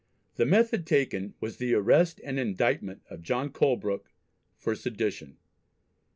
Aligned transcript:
The 0.37 0.47
"method 0.47 0.87
taken" 0.87 1.35
was 1.39 1.57
the 1.57 1.75
arrest 1.75 2.19
and 2.23 2.39
indictment 2.39 3.03
of 3.11 3.21
John 3.21 3.51
Colebrooke 3.51 4.11
for 4.57 4.73
sedition. 4.73 5.37